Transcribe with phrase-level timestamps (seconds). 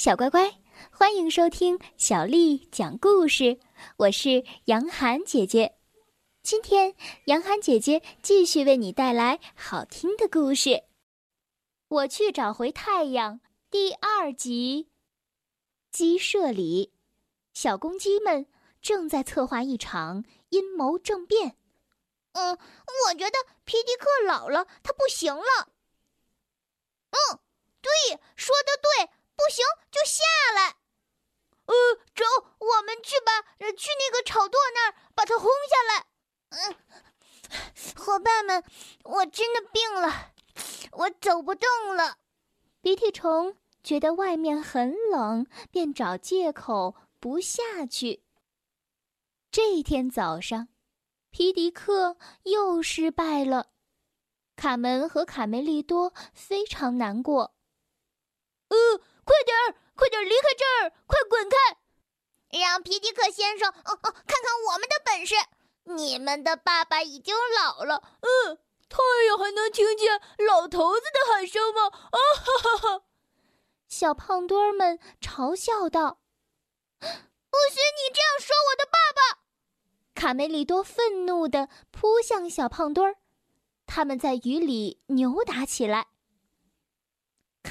[0.00, 0.58] 小乖乖，
[0.90, 3.60] 欢迎收听小丽讲故事。
[3.98, 5.76] 我是杨涵姐姐，
[6.42, 6.94] 今天
[7.26, 10.84] 杨涵姐姐继续为你带来好听的故事。
[11.88, 14.88] 我去找回太阳第二集。
[15.92, 16.94] 鸡舍里，
[17.52, 18.46] 小公鸡们
[18.80, 21.58] 正在策划一场阴谋政变。
[22.32, 22.56] 嗯，
[23.06, 23.36] 我觉得
[23.66, 25.68] 皮迪克老了，他不行了。
[27.10, 27.38] 嗯，
[27.82, 29.10] 对，说的对。
[29.40, 30.22] 不行就下
[30.54, 30.76] 来，
[31.64, 31.74] 呃，
[32.14, 32.24] 走，
[32.58, 33.40] 我们去吧，
[33.72, 36.06] 去那个草垛那儿把它轰下来。
[36.50, 36.76] 嗯，
[37.96, 38.62] 伙伴们，
[39.02, 40.34] 我真的病了，
[40.92, 42.18] 我走不动了。
[42.82, 48.22] 鼻涕虫觉得外面很冷，便找借口不下去。
[49.50, 50.68] 这天早上，
[51.30, 53.70] 皮迪克又失败了，
[54.54, 57.54] 卡门和卡梅利多非常难过。
[58.68, 59.00] 呃。
[59.30, 60.90] 快点儿，快点儿离开这儿！
[61.06, 61.56] 快滚开，
[62.58, 65.36] 让皮迪克先生哦哦看看我们的本事。
[65.84, 71.86] 你们的爸爸已经老了，嗯，太阳还能听见老头子的喊声吗？
[71.86, 73.04] 啊哈哈哈！
[73.86, 76.18] 小胖墩儿们嘲笑道
[76.98, 79.42] ：“不许你这样说我的爸爸！”
[80.20, 83.16] 卡梅利多愤怒地扑向小胖墩儿，
[83.86, 86.08] 他们在雨里扭打起来。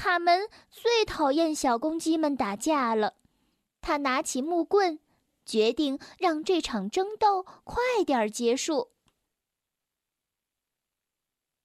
[0.00, 3.16] 卡门最讨厌小公鸡们打架了，
[3.82, 4.98] 他拿起木棍，
[5.44, 8.92] 决定让这场争斗快点结束。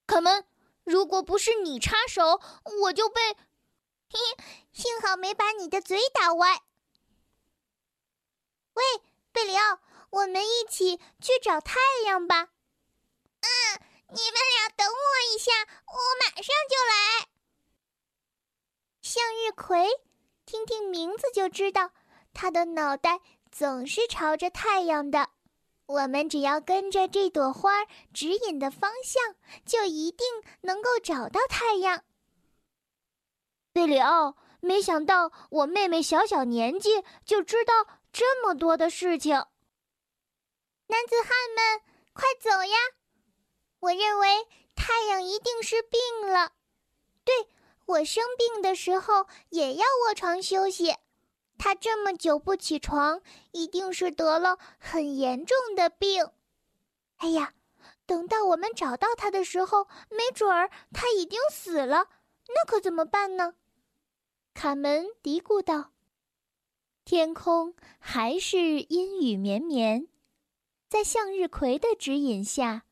[0.06, 0.46] 卡门，
[0.84, 2.38] 如果不是你插手，
[2.82, 3.38] 我就被……
[4.10, 4.18] 嘿，
[4.70, 6.60] 幸好没把你的嘴打歪。
[8.74, 8.84] 喂，
[9.32, 12.50] 贝里奥，我们一起去找太阳吧。
[13.40, 15.52] 嗯，你们俩等我一下，
[15.86, 17.35] 我马上就来。
[19.16, 19.88] 向日葵，
[20.44, 21.90] 听听名字就知道，
[22.34, 25.30] 它的脑袋总是朝着太阳的。
[25.86, 29.34] 我们只要跟着这朵花指引的方向，
[29.64, 30.26] 就一定
[30.60, 32.04] 能够找到太阳。
[33.72, 37.72] 贝里奥，没想到我妹妹小小年纪就知道
[38.12, 39.32] 这么多的事情。
[40.88, 41.80] 男子汉们，
[42.12, 42.76] 快走呀！
[43.80, 46.52] 我认为太阳一定是病了。
[47.24, 47.48] 对。
[47.86, 50.96] 我生病的时候也要卧床休息，
[51.56, 56.28] 他这么久不起床，一定是得了很严重的病。
[57.18, 57.54] 哎呀，
[58.04, 62.08] 等到我们找到他的时候，没准儿他已经死了，
[62.48, 63.54] 那可怎么办呢？
[64.52, 65.92] 卡门嘀咕道。
[67.04, 70.08] 天空还是阴雨绵绵，
[70.88, 72.82] 在向日葵的指引下，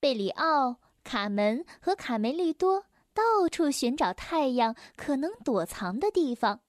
[0.00, 2.86] 贝里奥、卡门和卡梅利多。
[3.12, 6.60] 到处寻找太阳可能躲藏的地方，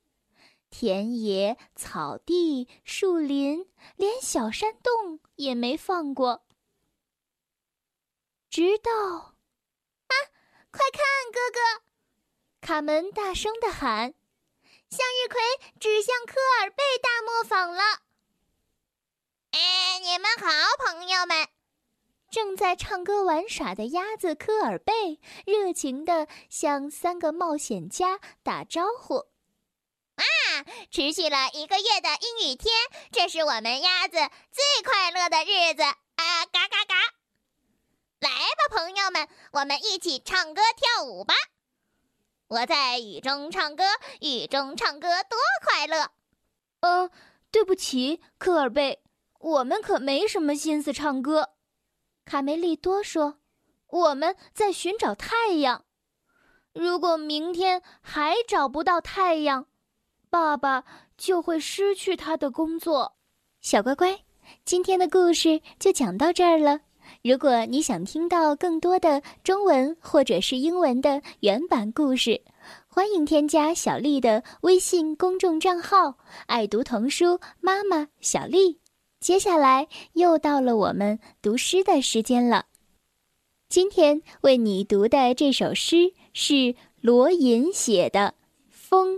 [0.70, 6.46] 田野、草地、树林，连小山洞也没放过。
[8.50, 10.14] 直到，啊，
[10.72, 11.86] 快看，哥哥！
[12.60, 14.14] 卡门大声的喊
[14.90, 15.42] ：“向日葵
[15.80, 17.82] 指向科尔贝大磨坊了！”
[19.52, 20.48] 哎，你们好，
[20.86, 21.51] 朋友们。
[22.32, 29.26] 正在唱歌玩耍的鸭子科尔贝热情地向三个冒险家打招呼
[30.16, 30.24] ：“啊，
[30.90, 32.74] 持续了一个月的阴雨天，
[33.12, 34.16] 这是我们鸭子
[34.50, 35.84] 最快乐的日子！
[35.84, 36.96] 啊，嘎嘎嘎！
[38.22, 41.34] 来吧，朋友们，我们一起唱歌跳舞吧！
[42.48, 43.84] 我在雨中唱歌，
[44.22, 46.12] 雨中唱歌多快乐！
[46.80, 47.12] 呃，
[47.52, 49.04] 对不起，科尔贝，
[49.40, 51.51] 我们可没什么心思唱歌。”
[52.32, 53.40] 卡梅利多说
[53.92, 55.84] ：“我们在寻找太阳。
[56.74, 59.66] 如果明天还找不到太阳，
[60.30, 60.86] 爸爸
[61.18, 63.18] 就会失去他的工作。”
[63.60, 64.18] 小乖乖，
[64.64, 66.80] 今天的故事就讲到这儿了。
[67.22, 72.42] 如果你想听到更多的中文或者是英文的原版故事，
[72.88, 76.18] 欢迎添加小丽的微信公众账号
[76.48, 78.80] “爱读童书妈妈小丽”。
[79.22, 82.66] 接下来又到了我们读诗的时间了。
[83.70, 88.34] 今天为你读的这首诗是罗隐写的
[88.72, 89.18] 《风》。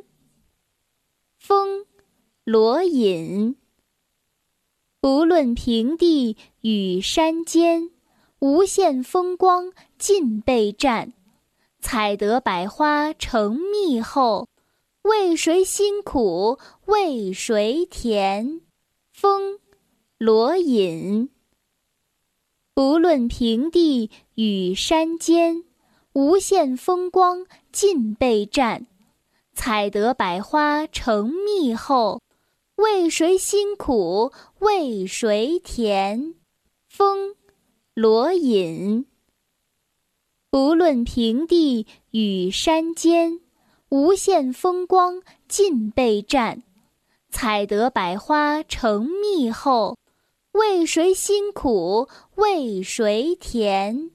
[1.37, 1.85] 风，
[2.43, 3.55] 罗隐。
[4.99, 7.89] 不论平地与山尖，
[8.39, 11.13] 无限风光尽被占。
[11.79, 14.49] 采得百花成蜜后，
[15.03, 18.59] 为谁辛苦为谁甜？
[19.13, 19.59] 风。
[20.25, 21.29] 罗隐。
[22.73, 25.65] 不论平地与山尖，
[26.13, 28.87] 无限风光尽被占。
[29.53, 32.21] 采得百花成蜜后，
[32.77, 36.35] 为谁辛苦为谁甜？
[36.87, 37.35] 风，
[37.93, 39.05] 罗隐。
[40.49, 43.41] 不论平地与山尖，
[43.89, 46.63] 无限风光尽被占。
[47.29, 49.97] 采得百花成蜜后，
[50.53, 54.11] 为谁辛苦为谁甜？